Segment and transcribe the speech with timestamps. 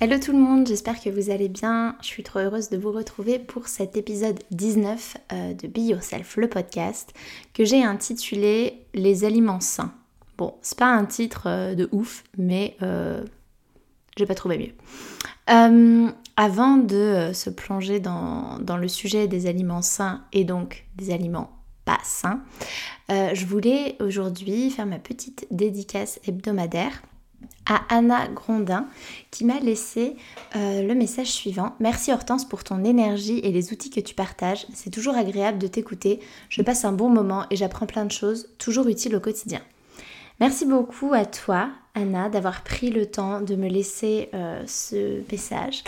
[0.00, 1.94] Hello tout le monde, j'espère que vous allez bien.
[2.02, 6.36] Je suis trop heureuse de vous retrouver pour cet épisode 19 euh, de Be Yourself,
[6.36, 7.14] le podcast,
[7.54, 9.94] que j'ai intitulé Les aliments sains.
[10.36, 13.24] Bon, c'est pas un titre euh, de ouf, mais euh,
[14.16, 14.72] j'ai pas trouvé mieux.
[15.46, 21.52] avant de se plonger dans, le sujet des aliments sains et donc des aliments
[21.84, 22.42] pas sains,
[23.08, 27.00] je voulais aujourd'hui faire ma petite dédicace hebdomadaire
[27.66, 28.86] à Anna Grondin
[29.30, 30.16] qui m'a laissé
[30.56, 31.74] euh, le message suivant.
[31.80, 34.66] Merci Hortense pour ton énergie et les outils que tu partages.
[34.74, 36.20] C'est toujours agréable de t'écouter.
[36.48, 39.60] Je passe un bon moment et j'apprends plein de choses, toujours utiles au quotidien.
[40.40, 45.84] Merci beaucoup à toi, Anna, d'avoir pris le temps de me laisser euh, ce message.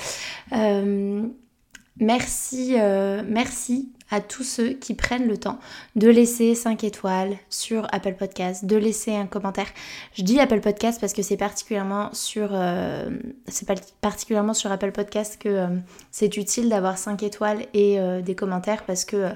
[0.53, 1.27] Euh,
[1.99, 2.75] merci,
[3.27, 5.59] merci à tous ceux qui prennent le temps
[5.97, 9.67] de laisser 5 étoiles sur Apple Podcast, de laisser un commentaire.
[10.15, 13.11] Je dis Apple Podcast parce que c'est particulièrement sur euh,
[14.01, 15.67] particulièrement sur Apple Podcast que euh,
[16.11, 19.31] c'est utile d'avoir 5 étoiles et euh, des commentaires parce que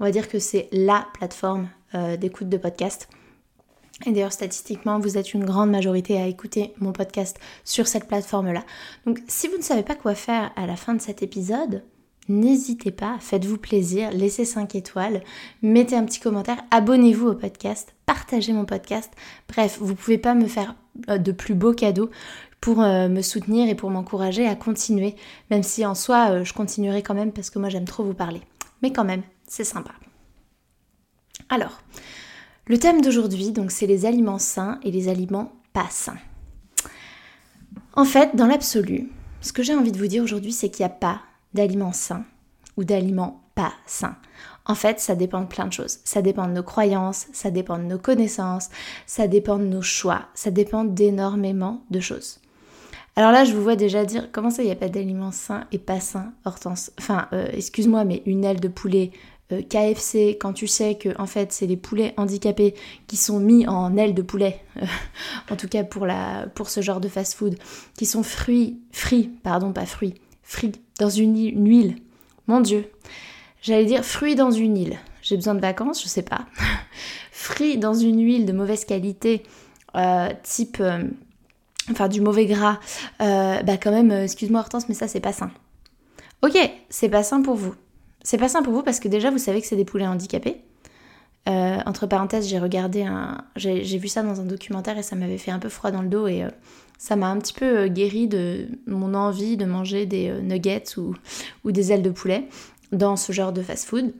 [0.00, 1.68] on va dire que c'est la plateforme
[2.18, 3.08] d'écoute de podcast.
[4.06, 8.64] Et d'ailleurs, statistiquement, vous êtes une grande majorité à écouter mon podcast sur cette plateforme-là.
[9.06, 11.84] Donc, si vous ne savez pas quoi faire à la fin de cet épisode,
[12.28, 15.22] N'hésitez pas, faites-vous plaisir, laissez 5 étoiles,
[15.60, 19.12] mettez un petit commentaire, abonnez-vous au podcast, partagez mon podcast.
[19.48, 20.74] Bref, vous pouvez pas me faire
[21.10, 22.10] euh, de plus beaux cadeaux
[22.62, 25.16] pour euh, me soutenir et pour m'encourager à continuer,
[25.50, 28.14] même si en soi euh, je continuerai quand même parce que moi j'aime trop vous
[28.14, 28.40] parler.
[28.80, 29.92] Mais quand même, c'est sympa.
[31.50, 31.82] Alors,
[32.66, 36.16] le thème d'aujourd'hui, donc c'est les aliments sains et les aliments pas sains.
[37.92, 39.10] En fait, dans l'absolu,
[39.42, 41.20] ce que j'ai envie de vous dire aujourd'hui, c'est qu'il n'y a pas
[41.54, 42.24] d'aliments sains
[42.76, 44.16] ou d'aliments pas sains.
[44.66, 45.98] En fait, ça dépend de plein de choses.
[46.04, 48.70] Ça dépend de nos croyances, ça dépend de nos connaissances,
[49.06, 52.40] ça dépend de nos choix, ça dépend d'énormément de choses.
[53.16, 55.66] Alors là, je vous vois déjà dire comment ça, il n'y a pas d'aliments sains
[55.70, 56.90] et pas sains, Hortense?
[56.98, 59.12] Enfin, euh, excuse-moi, mais une aile de poulet
[59.52, 62.74] euh, KFC, quand tu sais que en fait c'est les poulets handicapés
[63.06, 64.86] qui sont mis en aile de poulet, euh,
[65.50, 66.08] en tout cas pour,
[66.54, 67.56] pour ce genre de fast-food,
[67.96, 70.14] qui sont fruits, frits, pardon, pas fruits,
[70.44, 71.96] frits dans une, huile.
[72.46, 72.90] Mon Dieu.
[73.62, 74.98] J'allais dire fruits dans une île.
[75.22, 76.46] J'ai besoin de vacances, je sais pas.
[77.32, 79.42] fruits dans une huile de mauvaise qualité,
[79.96, 80.76] euh, type.
[80.80, 81.02] Euh,
[81.90, 82.78] enfin, du mauvais gras.
[83.22, 85.50] Euh, bah, quand même, excuse-moi Hortense, mais ça, c'est pas sain.
[86.42, 86.56] Ok,
[86.90, 87.74] c'est pas sain pour vous.
[88.22, 90.62] C'est pas sain pour vous parce que déjà, vous savez que c'est des poulets handicapés.
[91.46, 93.44] entre parenthèses, j'ai regardé un.
[93.56, 96.08] J'ai vu ça dans un documentaire et ça m'avait fait un peu froid dans le
[96.08, 96.44] dos et
[96.98, 100.96] ça m'a un petit peu euh, guéri de mon envie de manger des euh, nuggets
[100.96, 101.14] ou,
[101.64, 102.48] ou des ailes de poulet
[102.92, 104.14] dans ce genre de fast-food.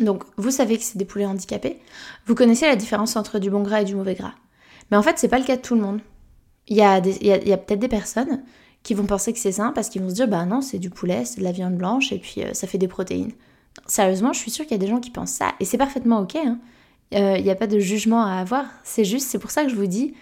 [0.00, 1.78] Donc vous savez que c'est des poulets handicapés.
[2.26, 4.34] Vous connaissez la différence entre du bon gras et du mauvais gras.
[4.90, 6.00] Mais en fait, c'est pas le cas de tout le monde.
[6.68, 8.42] Il y a, a, peut-être des personnes
[8.82, 10.90] qui vont penser que c'est sain parce qu'ils vont se dire bah non, c'est du
[10.90, 13.32] poulet, c'est de la viande blanche et puis euh, ça fait des protéines.
[13.86, 16.20] Sérieusement, je suis sûre qu'il y a des gens qui pensent ça et c'est parfaitement
[16.20, 16.36] ok.
[16.36, 16.58] Hein.
[17.12, 18.64] Il n'y a pas de jugement à avoir.
[18.82, 20.14] C'est juste, c'est pour ça que je vous dis,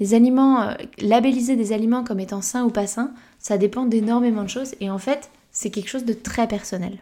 [0.00, 4.44] les aliments, euh, labelliser des aliments comme étant sains ou pas sains, ça dépend d'énormément
[4.44, 6.98] de choses et en fait, c'est quelque chose de très personnel.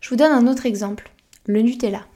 [0.00, 1.10] Je vous donne un autre exemple,
[1.46, 2.06] le Nutella.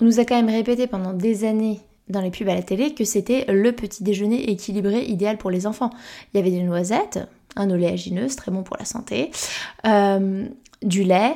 [0.00, 2.94] On nous a quand même répété pendant des années dans les pubs à la télé
[2.94, 5.90] que c'était le petit déjeuner équilibré idéal pour les enfants.
[6.32, 7.20] Il y avait des noisettes,
[7.56, 9.30] un oléagineux, très bon pour la santé,
[9.86, 10.46] euh,
[10.82, 11.34] du lait,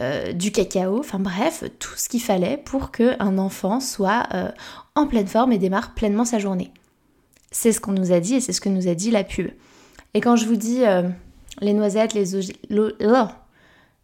[0.00, 4.50] euh, du cacao, enfin bref, tout ce qu'il fallait pour qu'un enfant soit euh,
[4.96, 6.72] en pleine forme et démarre pleinement sa journée.
[7.52, 9.50] C'est ce qu'on nous a dit et c'est ce que nous a dit la pub.
[10.14, 11.08] Et quand je vous dis euh,
[11.60, 12.40] les noisettes, les oh,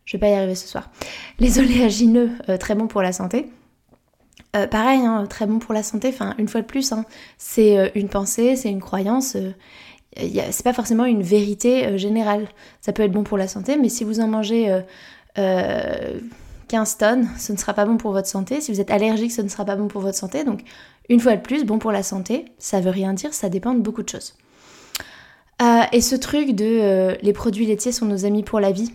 [0.05, 0.91] je vais pas y arriver ce soir,
[1.41, 3.51] les oléagineux très bons pour la santé,
[4.53, 7.05] pareil, hein, très bon pour la santé, enfin une fois de plus, hein,
[7.39, 9.37] c'est une pensée, c'est une croyance,
[10.17, 12.49] c'est pas forcément une vérité générale.
[12.81, 14.83] Ça peut être bon pour la santé, mais si vous en mangez
[15.37, 18.61] 15 tonnes, ce ne sera pas bon pour votre santé.
[18.61, 20.45] Si vous êtes allergique, ce ne sera pas bon pour votre santé.
[20.45, 20.61] Donc
[21.09, 23.81] une fois de plus, bon pour la santé, ça veut rien dire, ça dépend de
[23.81, 24.35] beaucoup de choses.
[25.93, 28.93] et ce truc de les produits laitiers sont nos amis pour la vie,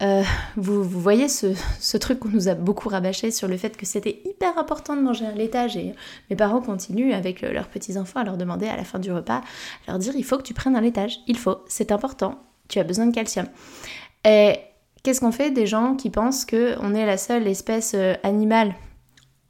[0.00, 0.22] euh,
[0.56, 4.56] vous, voyez ce, truc qu'on nous a beaucoup rabâché sur le fait que c'était hyper
[4.56, 5.92] important de manger un laitage et
[6.30, 9.40] mes parents continuent avec leurs petits-enfants à leur demander à la fin du repas,
[9.88, 12.36] leur dire il faut que tu prennes un laitage, il faut, c'est important,
[12.68, 13.46] tu as besoin de calcium.
[15.08, 18.74] Qu'est-ce qu'on fait des gens qui pensent qu'on est la seule espèce euh, animale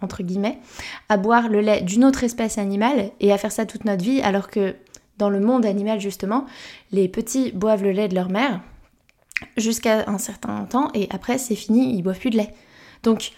[0.00, 0.60] entre guillemets,
[1.08, 4.20] à boire le lait d'une autre espèce animale et à faire ça toute notre vie
[4.20, 4.76] alors que
[5.16, 6.46] dans le monde animal justement,
[6.92, 8.60] les petits boivent le lait de leur mère,
[9.56, 12.54] jusqu'à un certain temps et après c'est fini, ils boivent plus de lait.
[13.02, 13.32] Donc,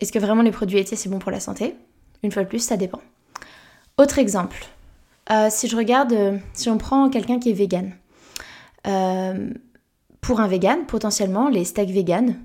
[0.00, 1.74] est-ce que vraiment les produits laitiers c'est bon pour la santé?
[2.22, 3.00] Une fois de plus, ça dépend.
[3.96, 4.66] Autre exemple,
[5.32, 7.92] euh, si je regarde, euh, si on prend quelqu'un qui est vegan,
[10.20, 12.36] pour un vegan, potentiellement les steaks vegan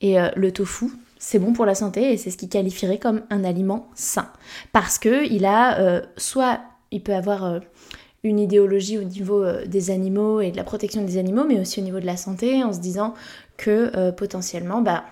[0.00, 0.86] et le tofu,
[1.18, 4.28] c'est bon pour la santé et c'est ce qui qualifierait comme un aliment sain.
[4.72, 6.60] Parce que il a soit
[6.90, 7.60] il peut avoir
[8.24, 11.80] une idéologie au niveau euh, des animaux et de la protection des animaux, mais aussi
[11.80, 13.14] au niveau de la santé, en se disant
[13.56, 15.04] que euh, potentiellement, bah,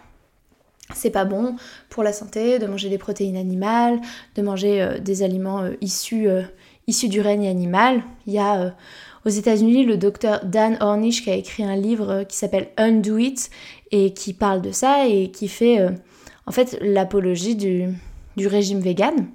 [0.95, 1.57] c'est pas bon
[1.89, 4.01] pour la santé de manger des protéines animales,
[4.37, 6.29] de manger euh, des aliments issus,
[6.87, 8.03] issus du règne animal.
[8.27, 8.75] Il y a
[9.25, 13.51] aux États-Unis le docteur Dan Ornish qui a écrit un livre qui s'appelle Undo It
[13.91, 15.79] et qui parle de ça et qui fait
[16.47, 17.89] en fait l'apologie du,
[18.37, 19.29] du régime vegan.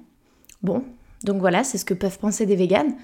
[0.62, 0.82] Bon,
[1.24, 2.94] donc voilà, c'est ce que peuvent penser des véganes.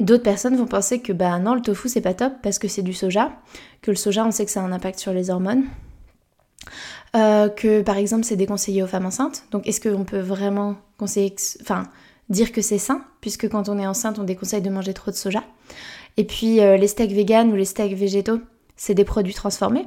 [0.00, 2.82] D'autres personnes vont penser que bah non, le tofu c'est pas top parce que c'est
[2.82, 3.32] du soja,
[3.80, 5.64] que le soja on sait que ça a un impact sur les hormones,
[7.14, 9.44] euh, que par exemple c'est déconseillé aux femmes enceintes.
[9.52, 11.84] Donc est-ce qu'on peut vraiment conseiller, enfin
[12.28, 15.16] dire que c'est sain puisque quand on est enceinte on déconseille de manger trop de
[15.16, 15.44] soja?
[16.16, 18.40] Et puis euh, les steaks véganes ou les steaks végétaux,
[18.76, 19.86] c'est des produits transformés.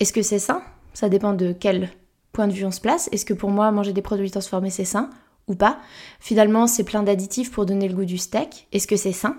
[0.00, 0.62] Est-ce que c'est sain?
[0.94, 1.90] Ça dépend de quel
[2.32, 3.08] point de vue on se place.
[3.12, 5.10] Est-ce que pour moi manger des produits transformés c'est sain
[5.46, 5.78] ou pas?
[6.20, 8.66] Finalement c'est plein d'additifs pour donner le goût du steak.
[8.72, 9.36] Est-ce que c'est sain?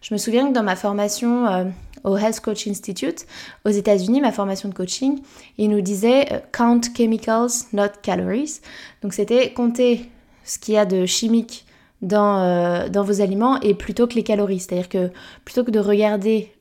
[0.00, 1.64] Je me souviens que dans ma formation euh,
[2.04, 3.26] au Health Coach Institute
[3.66, 5.20] aux États-Unis, ma formation de coaching,
[5.58, 8.60] il nous disait euh, count chemicals, not calories.
[9.02, 10.08] Donc c'était compter
[10.44, 11.66] ce qu'il y a de chimique
[12.02, 14.60] dans, euh, dans, vos aliments et plutôt que les calories.
[14.60, 15.10] C'est-à-dire que
[15.44, 16.52] plutôt que de regarder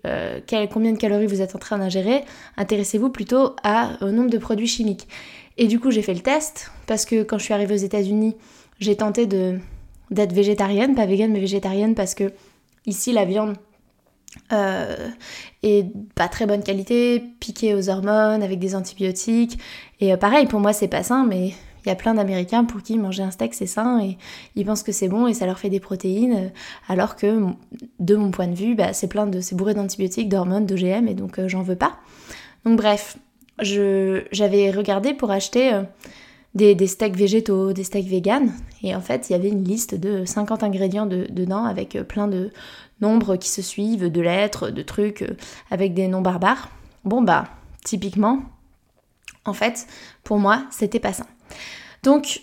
[0.72, 2.24] combien de calories vous êtes en train d'ingérer,
[2.58, 5.08] intéressez-vous plutôt à, au nombre de produits chimiques.
[5.58, 8.36] Et du coup, j'ai fait le test parce que quand je suis arrivée aux États-Unis,
[8.80, 9.60] j'ai tenté de
[10.12, 12.32] d'être végétarienne, pas végane mais végétarienne parce que
[12.86, 13.56] Ici, la viande
[14.52, 15.10] euh,
[15.64, 19.60] est pas très bonne qualité, piquée aux hormones, avec des antibiotiques.
[20.00, 21.54] Et euh, pareil, pour moi, c'est pas sain, mais
[21.86, 24.18] il y a plein d'Américains pour qui manger un steak c'est sain et
[24.56, 26.50] ils pensent que c'est bon et ça leur fait des protéines, euh,
[26.88, 27.46] alors que
[28.00, 31.14] de mon point de vue, bah, c'est plein de, c'est bourré d'antibiotiques, d'hormones, d'OGM et
[31.14, 31.98] donc j'en veux pas.
[32.66, 33.18] Donc bref,
[33.62, 35.81] j'avais regardé pour acheter
[36.56, 38.52] des, steaks végétaux, des steaks véganes.
[38.84, 42.28] Et en fait, il y avait une liste de 50 ingrédients dedans avec euh, plein
[42.28, 42.52] de
[43.02, 45.36] nombres qui se suivent, de lettres, de trucs euh,
[45.72, 46.70] avec des noms barbares.
[47.06, 47.46] Bon bah,
[47.84, 48.42] typiquement,
[49.46, 49.88] en fait,
[50.24, 51.26] pour moi, c'était pas ça.
[52.04, 52.42] Donc,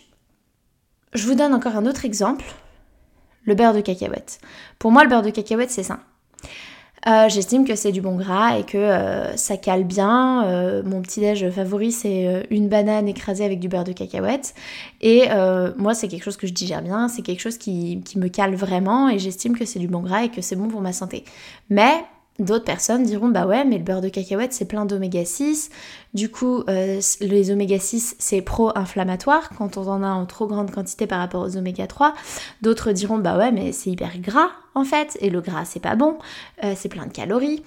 [1.14, 2.44] je vous donne encore un autre exemple,
[3.44, 4.40] le beurre de cacahuète.
[4.78, 6.00] Pour moi, le beurre de cacahuète, c'est ça.
[7.06, 10.44] Euh, j'estime que c'est du bon gras et que euh, ça cale bien.
[10.46, 14.54] Euh, mon petit déj favori c'est une banane écrasée avec du beurre de cacahuète.
[15.00, 15.28] Et
[15.76, 18.54] moi c'est quelque chose que je digère bien, c'est quelque chose qui, qui me cale
[18.54, 21.24] vraiment et j'estime que c'est du bon gras et que c'est bon pour ma santé.
[21.70, 21.94] Mais
[22.38, 25.70] D'autres personnes diront bah ouais mais le beurre de cacahuète c'est plein d'oméga 6,
[26.12, 30.70] du coup euh, les oméga 6 c'est pro-inflammatoire quand on en a en trop grande
[30.70, 32.14] quantité par rapport aux oméga 3.
[32.60, 35.96] D'autres diront bah ouais mais c'est hyper gras en fait et le gras c'est pas
[35.96, 36.18] bon,
[36.62, 37.62] euh, c'est plein de calories.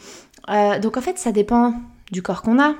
[0.49, 1.73] Euh, donc en fait ça dépend
[2.11, 2.75] du corps qu'on a,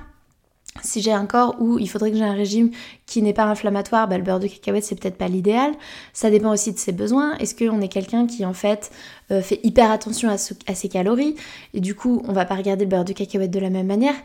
[0.84, 2.72] si j'ai un corps où il faudrait que j'ai un régime
[3.06, 5.74] qui n'est pas inflammatoire, bah, le beurre de cacahuète c'est peut-être pas l'idéal.
[6.14, 7.36] Ça dépend aussi de ses besoins.
[7.38, 8.92] Est-ce qu'on est quelqu'un qui en fait
[9.32, 11.36] euh, fait hyper attention à, ses calories
[11.74, 14.16] et du coup on va pas regarder le beurre de cacahuète de la même manière?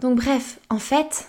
[0.00, 1.26] Donc bref, en fait,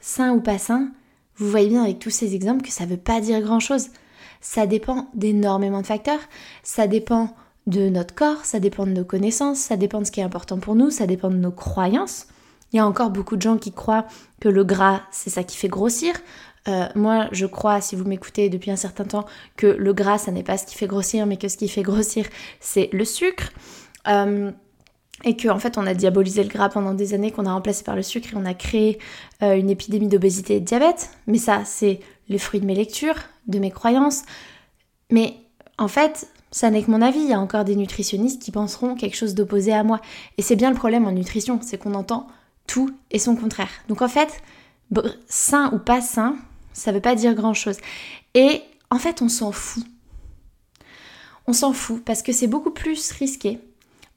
[0.00, 0.90] sain ou pas sain,
[1.36, 3.88] vous voyez bien avec tous ces exemples que ça veut pas dire grand chose.
[4.40, 6.20] Ça dépend d'énormément de facteurs.
[6.62, 7.34] Ça dépend
[7.66, 10.58] de notre corps, ça dépend de nos connaissances, ça dépend de ce qui est important
[10.58, 12.26] pour nous, ça dépend de nos croyances.
[12.72, 14.06] Il y a encore beaucoup de gens qui croient
[14.40, 16.14] que le gras, c'est ça qui fait grossir.
[16.68, 19.24] Euh, moi, je crois, si vous m'écoutez depuis un certain temps,
[19.56, 21.82] que le gras, ça n'est pas ce qui fait grossir, mais que ce qui fait
[21.82, 22.26] grossir,
[22.60, 23.50] c'est le sucre.
[24.06, 24.50] Euh,
[25.24, 27.84] et qu'en en fait, on a diabolisé le gras pendant des années, qu'on a remplacé
[27.84, 28.98] par le sucre et on a créé
[29.42, 31.10] euh, une épidémie d'obésité et de diabète.
[31.26, 34.22] Mais ça, c'est les fruits de mes lectures, de mes croyances.
[35.10, 35.34] Mais
[35.78, 37.20] en fait, ça n'est que mon avis.
[37.20, 40.00] Il y a encore des nutritionnistes qui penseront quelque chose d'opposé à moi.
[40.36, 42.28] Et c'est bien le problème en nutrition, c'est qu'on entend
[42.68, 43.70] tout et son contraire.
[43.88, 44.40] Donc en fait,
[45.26, 46.36] sain ou pas sain,
[46.72, 47.78] ça veut pas dire grand chose.
[48.34, 49.82] Et en fait, on s'en fout.
[51.48, 53.58] On s'en fout parce que c'est beaucoup plus risqué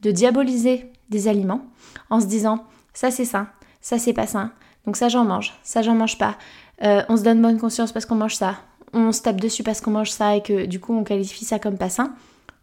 [0.02, 1.66] de diaboliser des aliments
[2.10, 3.48] en se disant ça c'est sain,
[3.80, 4.52] ça c'est pas sain,
[4.86, 6.38] donc ça j'en mange, ça j'en mange pas.
[6.84, 8.58] Euh, on se donne bonne conscience parce qu'on mange ça,
[8.92, 11.60] on se tape dessus parce qu'on mange ça et que du coup on qualifie ça
[11.60, 12.16] comme pas sain,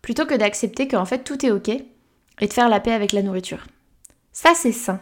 [0.02, 3.22] plutôt que d'accepter qu'en fait tout est ok et de faire la paix avec la
[3.22, 3.64] nourriture.
[4.40, 5.00] Ça c'est sain.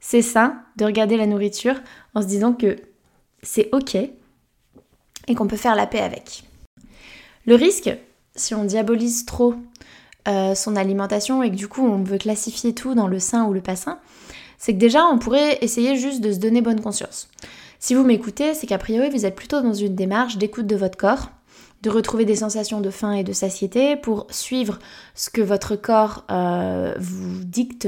[0.00, 1.76] C'est sain de regarder la nourriture
[2.16, 2.78] en se disant que
[3.44, 6.42] c'est ok et qu'on peut faire la paix avec.
[7.46, 7.96] Le risque,
[8.34, 9.54] si on diabolise trop
[10.26, 13.52] euh, son alimentation et que du coup on veut classifier tout dans le sain ou
[13.52, 14.00] le pas sain,
[14.58, 17.28] c'est que déjà on pourrait essayer juste de se donner bonne conscience.
[17.78, 20.98] Si vous m'écoutez, c'est qu'a priori vous êtes plutôt dans une démarche d'écoute de votre
[20.98, 21.30] corps
[21.84, 24.78] de retrouver des sensations de faim et de satiété pour suivre
[25.14, 27.86] ce que votre corps euh, vous dicte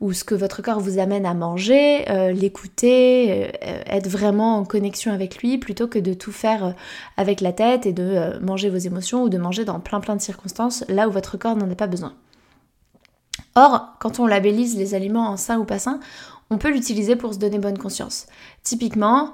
[0.00, 4.64] ou ce que votre corps vous amène à manger, euh, l'écouter, euh, être vraiment en
[4.64, 6.76] connexion avec lui plutôt que de tout faire
[7.16, 10.22] avec la tête et de manger vos émotions ou de manger dans plein plein de
[10.22, 12.14] circonstances là où votre corps n'en a pas besoin.
[13.56, 15.98] Or, quand on labellise les aliments en sains ou pas sains,
[16.48, 18.26] on peut l'utiliser pour se donner bonne conscience.
[18.62, 19.32] Typiquement,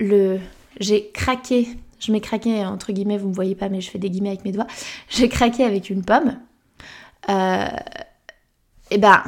[0.00, 0.38] le
[0.80, 1.68] j'ai craqué
[2.02, 4.44] je m'ai craqué, entre guillemets, vous me voyez pas, mais je fais des guillemets avec
[4.44, 4.66] mes doigts.
[5.08, 6.36] J'ai craqué avec une pomme.
[7.30, 7.68] Euh,
[8.90, 9.22] et ben,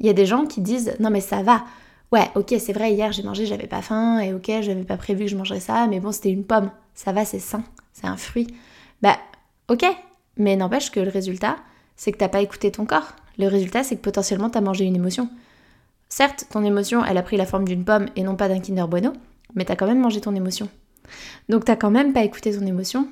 [0.00, 1.64] il y a des gens qui disent non mais ça va.
[2.12, 5.24] Ouais, ok, c'est vrai, hier j'ai mangé, j'avais pas faim, et ok, j'avais pas prévu
[5.24, 6.70] que je mangerais ça, mais bon, c'était une pomme.
[6.94, 8.48] Ça va, c'est sain, c'est un fruit.
[9.02, 9.18] Bah,
[9.68, 9.84] ok,
[10.36, 11.56] mais n'empêche que le résultat,
[11.96, 13.14] c'est que t'as pas écouté ton corps.
[13.38, 15.28] Le résultat, c'est que potentiellement t'as mangé une émotion.
[16.08, 18.86] Certes, ton émotion, elle a pris la forme d'une pomme et non pas d'un Kinder
[18.88, 19.12] Bueno,
[19.54, 20.68] mais t'as quand même mangé ton émotion.
[21.48, 23.08] Donc t'as quand même pas écouté ton émotion.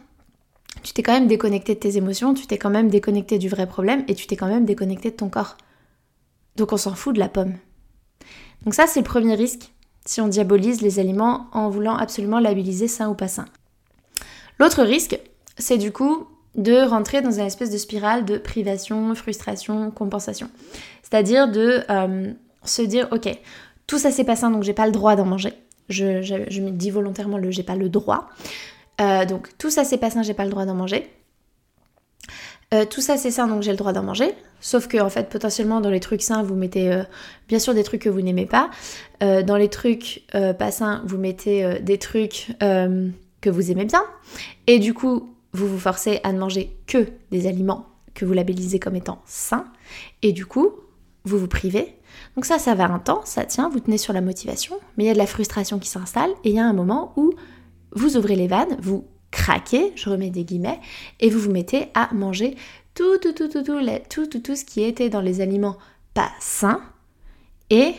[0.83, 3.67] Tu t'es quand même déconnecté de tes émotions, tu t'es quand même déconnecté du vrai
[3.67, 5.57] problème et tu t'es quand même déconnecté de ton corps.
[6.57, 7.55] Donc on s'en fout de la pomme.
[8.65, 9.71] Donc ça c'est le premier risque
[10.05, 13.47] si on diabolise les aliments en voulant absolument labelliser sain ou pas sain.
[14.59, 15.19] L'autre risque,
[15.59, 20.49] c'est du coup de rentrer dans une espèce de spirale de privation, frustration, compensation.
[21.03, 22.33] C'est-à-dire de euh,
[22.65, 23.29] se dire, ok,
[23.87, 25.53] tout ça c'est pas sain donc j'ai pas le droit d'en manger.
[25.89, 28.29] Je, me dis volontairement le j'ai pas le droit.
[29.01, 31.11] Euh, donc tout ça c'est pas sain, j'ai pas le droit d'en manger.
[32.73, 34.33] Euh, tout ça c'est sain donc j'ai le droit d'en manger.
[34.61, 37.03] Sauf que en fait potentiellement dans les trucs sains vous mettez euh,
[37.49, 38.71] bien sûr des trucs que vous n'aimez pas.
[39.21, 44.03] dans les trucs pas sains vous mettez des trucs que vous aimez bien.
[44.67, 48.79] Et du coup vous vous forcez à ne manger que des aliments que vous labellisez
[48.79, 49.67] comme étant sains.
[50.23, 50.73] Et du coup
[51.25, 51.95] vous vous privez
[52.35, 55.07] donc ça, ça va un temps, ça tient, vous tenez sur la motivation, mais il
[55.07, 57.33] y a de la frustration qui s'installe et il y a un moment où
[57.93, 60.81] vous ouvrez les vannes, vous craquez, je remets des guillemets,
[61.21, 62.57] et vous vous mettez à manger
[62.95, 65.77] tout, tout, tout, tout, tout, tout, tout, tout ce qui était dans les aliments
[66.13, 66.81] pas sains.
[67.71, 67.95] Et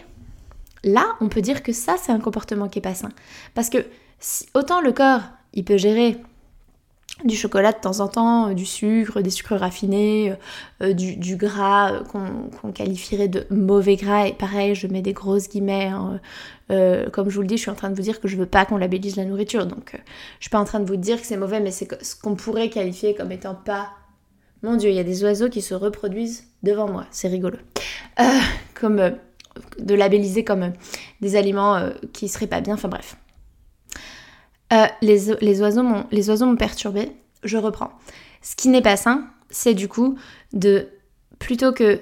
[0.83, 3.09] là, on peut dire que ça, c'est un comportement qui est pas sain.
[3.53, 3.85] Parce que
[4.53, 5.21] autant le corps,
[5.53, 6.17] il peut gérer
[7.23, 10.35] du chocolat de temps en temps, euh, du sucre, des sucres raffinés, euh,
[10.89, 14.27] euh, du, gras qu'on qualifierait de mauvais gras.
[14.27, 15.87] Et pareil, je mets des grosses guillemets.
[15.87, 16.19] Hein,
[17.13, 18.45] comme je vous le dis, je suis en train de vous dire que je veux
[18.45, 19.65] pas qu'on labellise la nourriture.
[19.65, 22.15] Donc je suis pas en train de vous dire que c'est mauvais, mais c'est ce
[22.15, 23.89] qu'on pourrait qualifier comme étant pas...
[24.63, 27.05] Mon Dieu, il y a des oiseaux qui se reproduisent devant moi.
[27.11, 27.57] C'est rigolo.
[28.73, 29.11] comme
[29.79, 30.73] de labelliser comme
[31.21, 32.73] des aliments qui seraient pas bien.
[32.73, 33.15] Enfin bref.
[34.73, 37.11] Euh, les, oiseaux m'ont perturbé,
[37.43, 37.91] je reprends.
[38.41, 40.17] Ce qui n'est pas sain, c'est du coup
[40.53, 40.87] de,
[41.39, 41.99] plutôt que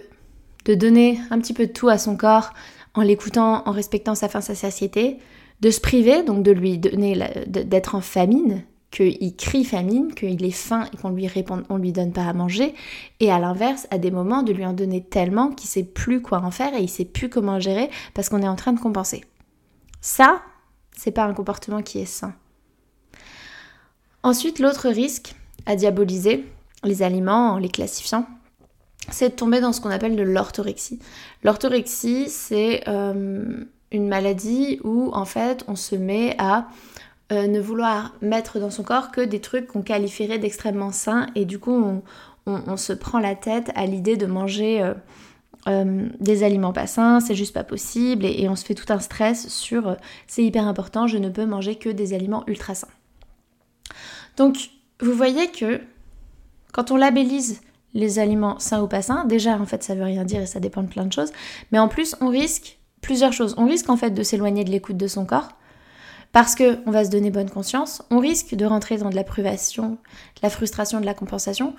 [0.65, 2.53] de donner un petit peu de tout à son corps
[2.93, 5.19] en l'écoutant, en respectant sa faim, sa satiété,
[5.59, 7.17] de se priver, donc de lui donner,
[7.47, 11.27] d'être en famine, qu'il crie famine, qu'il est faim et qu'on lui
[11.69, 12.75] on lui donne pas à manger,
[13.19, 16.39] et à l'inverse, à des moments, de lui en donner tellement qu'il sait plus quoi
[16.39, 19.23] en faire et il sait plus comment gérer parce qu'on est en train de compenser.
[20.01, 20.41] Ça,
[20.95, 22.35] c'est pas un comportement qui est sain.
[24.23, 26.45] Ensuite, l'autre risque à diaboliser
[26.83, 28.25] les aliments en les classifiant,
[29.11, 30.99] c'est de tomber dans ce qu'on appelle de l'orthorexie.
[31.43, 36.67] L'orthorexie, c'est euh, une maladie où en fait on se met à
[37.33, 41.45] euh, ne vouloir mettre dans son corps que des trucs qu'on qualifierait d'extrêmement sains et
[41.45, 42.01] du coup
[42.45, 44.93] on, se prend la tête à l'idée de manger
[45.67, 48.99] euh, des aliments pas sains, c'est juste pas possible et on se fait tout un
[48.99, 49.95] stress sur
[50.27, 52.89] c'est hyper important, je ne peux manger que des aliments ultra sains.
[54.37, 54.69] Donc,
[54.99, 55.81] vous voyez que
[56.71, 57.61] quand on labellise
[57.93, 60.59] les aliments sains ou pas sains, déjà en fait ça veut rien dire et ça
[60.59, 61.31] dépend de plein de choses,
[61.71, 63.53] mais en plus on risque plusieurs choses.
[63.57, 65.49] On risque en fait de s'éloigner de l'écoute de son corps,
[66.31, 69.91] parce qu'on va se donner bonne conscience, on risque de rentrer dans de la privation,
[69.91, 71.75] de la frustration, de la compensation,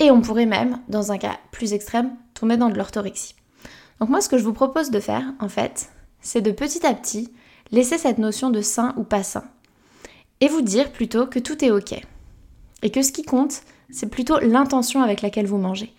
[0.00, 3.34] et on pourrait même, dans un cas plus extrême, tomber dans de l'orthorexie.
[4.00, 6.94] Donc moi, ce que je vous propose de faire, en fait, c'est de petit à
[6.94, 7.32] petit
[7.70, 9.44] laisser cette notion de sain ou pas sain,
[10.40, 11.94] et vous dire plutôt que tout est ok,
[12.82, 15.92] et que ce qui compte, c'est plutôt l'intention avec laquelle vous mangez.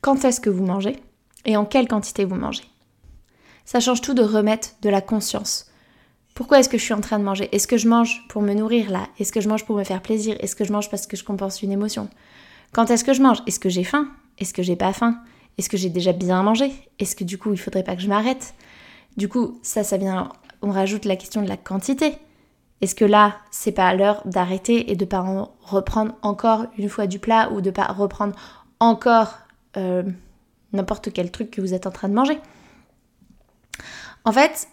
[0.00, 0.96] Quand est-ce que vous mangez,
[1.44, 2.64] et en quelle quantité vous mangez.
[3.64, 5.66] Ça change tout de remettre de la conscience.
[6.34, 7.48] Pourquoi est-ce que je suis en train de manger?
[7.52, 9.08] Est-ce que je mange pour me nourrir là?
[9.18, 10.36] Est-ce que je mange pour me faire plaisir?
[10.40, 12.08] Est-ce que je mange parce que je compense une émotion?
[12.72, 13.42] Quand est-ce que je mange?
[13.46, 14.08] Est-ce que j'ai faim?
[14.38, 15.20] Est-ce que j'ai pas faim?
[15.58, 16.72] Est-ce que j'ai déjà bien mangé?
[16.98, 18.54] Est-ce que du coup il faudrait pas que je m'arrête?
[19.18, 20.32] Du coup, ça, ça vient.
[20.62, 22.14] On rajoute la question de la quantité.
[22.82, 27.06] Est-ce que là, c'est pas l'heure d'arrêter et de pas en reprendre encore une fois
[27.06, 28.34] du plat ou de pas reprendre
[28.80, 29.38] encore
[29.76, 30.02] euh,
[30.72, 32.40] n'importe quel truc que vous êtes en train de manger?
[34.24, 34.68] En fait,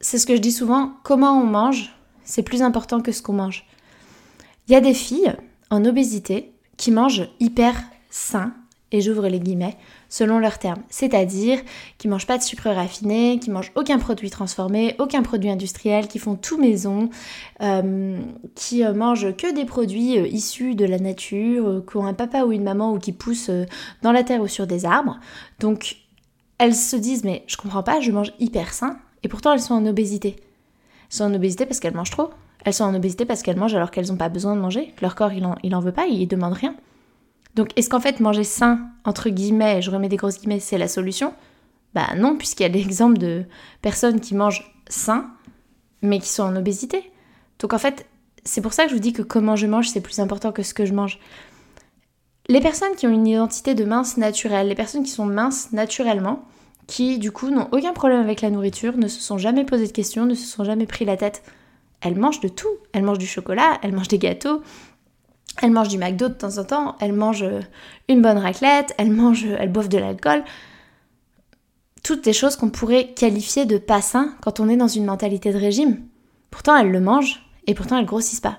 [0.00, 3.34] c'est ce que je dis souvent, comment on mange, c'est plus important que ce qu'on
[3.34, 3.66] mange.
[4.66, 5.36] Il y a des filles
[5.70, 7.74] en obésité qui mangent hyper
[8.10, 8.54] sain,
[9.00, 9.76] j'ouvre les guillemets,
[10.08, 10.82] selon leurs termes.
[10.88, 11.58] C'est-à-dire
[11.98, 16.18] qui mangent pas de sucre raffiné, qui mangent aucun produit transformé, aucun produit industriel, qui
[16.18, 17.10] font tout maison,
[17.62, 18.18] euh,
[18.54, 22.44] qui euh, mangent que des produits euh, issus de la nature, qui ont un papa
[22.44, 23.50] ou une maman ou qui poussent
[24.02, 25.18] dans la terre ou sur des arbres.
[25.60, 25.96] Donc
[26.58, 28.98] elles se disent mais je comprends pas, je mange hyper sain.
[29.22, 30.36] Et pourtant, elles sont en obésité.
[30.38, 32.30] Elles sont en obésité parce qu'elles mangent trop.
[32.64, 34.92] Elles sont en obésité parce qu'elles mangent alors qu'elles n'ont pas besoin de manger.
[35.00, 36.74] Leur corps, il en, il en veut pas, il demande rien.
[37.56, 40.88] Donc, est-ce qu'en fait, manger sain, entre guillemets, je remets des grosses guillemets, c'est la
[40.88, 41.32] solution?
[41.94, 43.44] Bah non, puisqu'il y a l'exemple de
[43.82, 45.30] personnes qui mangent sain,
[46.02, 47.10] mais qui sont en obésité.
[47.58, 48.06] Donc, en fait,
[48.44, 50.62] c'est pour ça que je vous dis que comment je mange, c'est plus important que
[50.62, 51.18] ce que je mange.
[52.48, 56.44] Les personnes qui ont une identité de mince naturelle, les personnes qui sont minces naturellement,
[56.86, 59.92] qui du coup n'ont aucun problème avec la nourriture, ne se sont jamais posé de
[59.92, 61.42] questions, ne se sont jamais pris la tête.
[62.02, 62.68] Elles mangent de tout.
[62.92, 64.62] Elles mangent du chocolat, elles mangent des gâteaux,
[65.62, 67.60] elles mangent du McDo de temps en temps, elles mangent euh,
[68.08, 70.44] une bonne raclette, elles mangent, elles boivent de l'alcool.
[72.02, 75.52] Toutes des choses qu'on pourrait qualifier de pas sain quand on est dans une mentalité
[75.52, 76.06] de régime.
[76.50, 78.56] Pourtant elles le mangent et pourtant elles grossissent pas.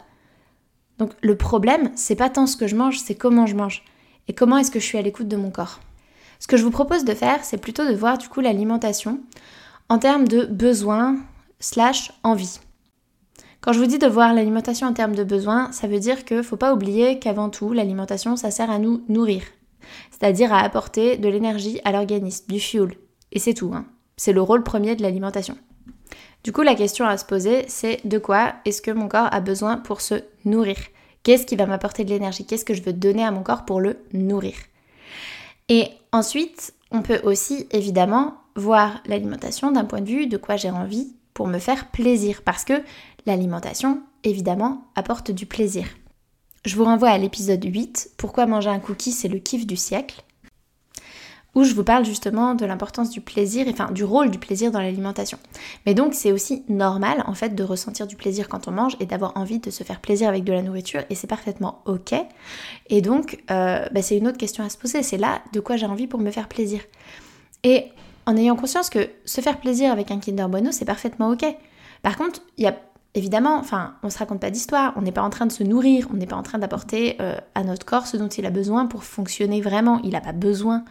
[0.97, 3.83] Donc le problème, c'est pas tant ce que je mange, c'est comment je mange
[4.27, 5.79] et comment est-ce que je suis à l'écoute de mon corps.
[6.39, 9.21] Ce que je vous propose de faire, c'est plutôt de voir du coup l'alimentation
[9.89, 11.17] en termes de besoins
[11.59, 12.59] slash envie.
[13.61, 16.37] Quand je vous dis de voir l'alimentation en termes de besoins, ça veut dire qu'il
[16.37, 19.43] ne faut pas oublier qu'avant tout, l'alimentation, ça sert à nous nourrir.
[20.11, 22.95] C'est-à-dire à apporter de l'énergie à l'organisme, du fuel.
[23.31, 23.71] Et c'est tout.
[23.73, 23.85] Hein.
[24.15, 25.57] C'est le rôle premier de l'alimentation.
[26.43, 29.41] Du coup, la question à se poser, c'est de quoi est-ce que mon corps a
[29.41, 30.15] besoin pour se
[30.45, 30.77] nourrir?
[31.23, 32.45] Qu'est-ce qui va m'apporter de l'énergie?
[32.45, 34.55] Qu'est-ce que je veux donner à mon corps pour le nourrir?
[35.67, 40.69] Et ensuite, on peut aussi évidemment voir l'alimentation d'un point de vue de quoi j'ai
[40.69, 42.41] envie pour me faire plaisir.
[42.43, 42.73] Parce que
[43.27, 45.85] l'alimentation, évidemment, apporte du plaisir.
[46.65, 50.23] Je vous renvoie à l'épisode 8, Pourquoi manger un cookie, c'est le kiff du siècle
[51.53, 54.79] où je vous parle justement de l'importance du plaisir, enfin du rôle du plaisir dans
[54.79, 55.39] l'alimentation.
[55.87, 59.07] Mais donc c'est aussi normal en fait de ressentir du plaisir quand on mange et
[59.07, 62.13] d'avoir envie de se faire plaisir avec de la nourriture et c'est parfaitement ok.
[62.89, 65.77] Et donc euh, bah, c'est une autre question à se poser, c'est là de quoi
[65.77, 66.81] j'ai envie pour me faire plaisir.
[67.63, 67.85] Et
[68.27, 71.45] en ayant conscience que se faire plaisir avec un Kinder Bueno c'est parfaitement ok.
[72.03, 72.77] Par contre, il y a
[73.15, 76.07] évidemment, enfin, on se raconte pas d'histoire, on n'est pas en train de se nourrir,
[76.13, 78.85] on n'est pas en train d'apporter euh, à notre corps ce dont il a besoin
[78.85, 79.99] pour fonctionner vraiment.
[80.03, 80.85] Il n'a pas besoin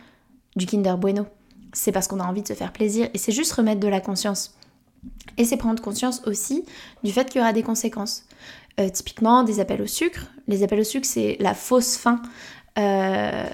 [0.56, 1.26] du Kinder Bueno.
[1.72, 4.00] C'est parce qu'on a envie de se faire plaisir et c'est juste remettre de la
[4.00, 4.56] conscience.
[5.36, 6.64] Et c'est prendre conscience aussi
[7.04, 8.24] du fait qu'il y aura des conséquences.
[8.78, 10.26] Euh, typiquement des appels au sucre.
[10.48, 12.20] Les appels au sucre, c'est la fausse faim.
[12.78, 13.46] Euh,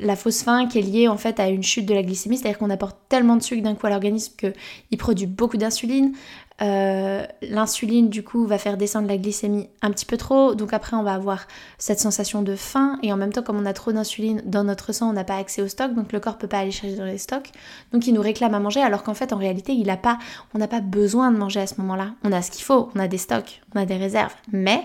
[0.00, 2.58] la fausse faim qui est liée en fait à une chute de la glycémie, c'est-à-dire
[2.58, 6.14] qu'on apporte tellement de sucre d'un coup à l'organisme qu'il produit beaucoup d'insuline.
[6.62, 10.96] Euh, l'insuline du coup va faire descendre la glycémie un petit peu trop, donc après
[10.96, 12.98] on va avoir cette sensation de faim.
[13.02, 15.36] Et en même temps comme on a trop d'insuline dans notre sang, on n'a pas
[15.36, 17.50] accès au stock, donc le corps peut pas aller chercher dans les stocks,
[17.92, 20.18] donc il nous réclame à manger alors qu'en fait en réalité il a pas,
[20.54, 22.12] on n'a pas besoin de manger à ce moment-là.
[22.24, 24.82] On a ce qu'il faut, on a des stocks, on a des réserves, mais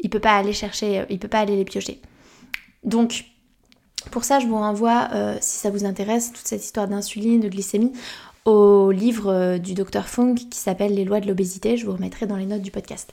[0.00, 2.00] il peut pas aller chercher, il peut pas aller les piocher.
[2.84, 3.24] Donc
[4.10, 7.48] pour ça, je vous renvoie, euh, si ça vous intéresse, toute cette histoire d'insuline, de
[7.48, 7.92] glycémie,
[8.44, 11.76] au livre euh, du docteur Fung qui s'appelle Les lois de l'obésité.
[11.76, 13.12] Je vous remettrai dans les notes du podcast.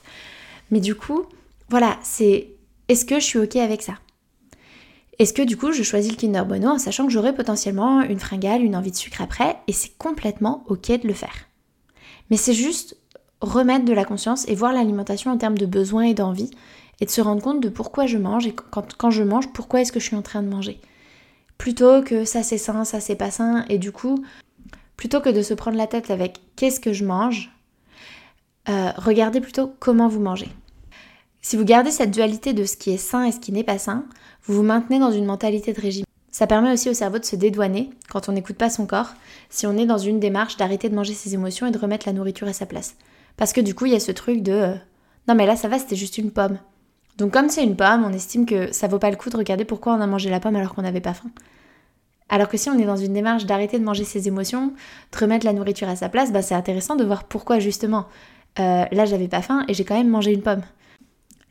[0.71, 1.25] Mais du coup,
[1.69, 2.49] voilà, c'est
[2.88, 3.95] est-ce que je suis ok avec ça?
[5.17, 8.19] Est-ce que du coup je choisis le Kinder Bueno en sachant que j'aurai potentiellement une
[8.19, 11.47] fringale, une envie de sucre après et c'est complètement ok de le faire?
[12.30, 12.97] Mais c'est juste
[13.39, 16.51] remettre de la conscience et voir l'alimentation en termes de besoins et d'envie
[16.99, 19.91] et de se rendre compte de pourquoi je mange et quand, je mange, pourquoi est-ce
[19.91, 20.79] que je suis en train de manger.
[21.58, 24.23] Plutôt que ça c'est sain, ça c'est pas sain et du coup
[24.97, 27.51] plutôt que de se prendre la tête avec qu'est-ce que je mange,
[28.69, 30.49] euh, regardez plutôt comment vous mangez.
[31.41, 33.77] Si vous gardez cette dualité de ce qui est sain et ce qui n'est pas
[33.77, 34.05] sain,
[34.43, 36.05] vous vous maintenez dans une mentalité de régime.
[36.31, 39.13] Ça permet aussi au cerveau de se dédouaner quand on n'écoute pas son corps,
[39.49, 42.13] si on est dans une démarche d'arrêter de manger ses émotions et de remettre la
[42.13, 42.95] nourriture à sa place.
[43.38, 44.75] Parce que du coup, il y a ce truc de euh,
[45.27, 46.58] non mais là ça va, c'était juste une pomme.
[47.17, 49.65] Donc comme c'est une pomme, on estime que ça vaut pas le coup de regarder
[49.65, 51.30] pourquoi on a mangé la pomme alors qu'on n'avait pas faim.
[52.28, 54.73] Alors que si on est dans une démarche d'arrêter de manger ses émotions,
[55.12, 58.08] de remettre la nourriture à sa place, bah c'est intéressant de voir pourquoi justement.
[58.60, 60.63] Euh, là j'avais pas faim et j'ai quand même mangé une pomme.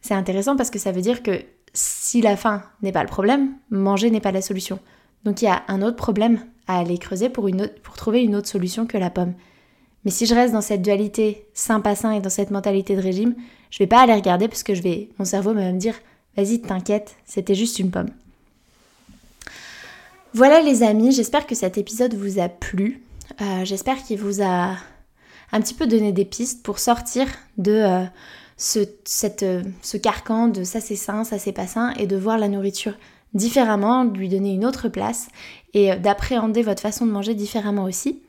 [0.00, 3.54] C'est intéressant parce que ça veut dire que si la faim n'est pas le problème,
[3.70, 4.78] manger n'est pas la solution.
[5.24, 7.48] Donc il y a un autre problème à aller creuser pour,
[7.96, 9.34] trouver une autre solution que la pomme.
[10.04, 13.00] Mais si je reste dans cette dualité sain pas sain et dans cette mentalité de
[13.00, 13.34] régime,
[13.70, 15.94] je vais pas aller regarder parce que je vais, mon cerveau va me dire
[16.36, 18.10] vas-y t'inquiète, c'était juste une pomme.
[20.32, 23.02] Voilà les amis, j'espère que cet épisode vous a plu.
[23.40, 24.74] Euh, j'espère qu'il vous a
[25.52, 28.04] un petit peu donné des pistes pour sortir de euh,
[28.56, 28.80] ce,
[29.42, 32.48] euh, ce carcan de ça c'est sain, ça c'est pas sain, et de voir la
[32.48, 32.94] nourriture
[33.32, 35.28] différemment, de lui donner une autre place,
[35.72, 38.20] et d'appréhender votre façon de manger différemment aussi.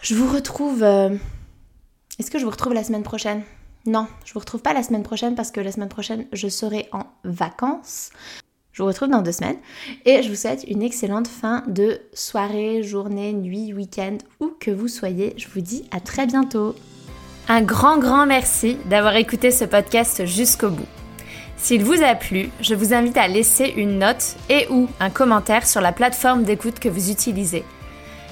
[0.00, 0.82] Je vous retrouve...
[0.82, 1.10] Euh,
[2.18, 3.42] est-ce que je vous retrouve la semaine prochaine?
[3.86, 6.88] Non, je vous retrouve pas la semaine prochaine parce que la semaine prochaine, je serai
[6.92, 8.10] en vacances.
[8.72, 9.56] Je vous retrouve dans deux semaines
[10.04, 14.88] et je vous souhaite une excellente fin de soirée, journée, nuit, week-end, où que vous
[14.88, 15.34] soyez.
[15.38, 16.74] Je vous dis à très bientôt.
[17.48, 20.88] Un grand grand merci d'avoir écouté ce podcast jusqu'au bout.
[21.56, 25.66] S'il vous a plu, je vous invite à laisser une note et ou un commentaire
[25.66, 27.64] sur la plateforme d'écoute que vous utilisez.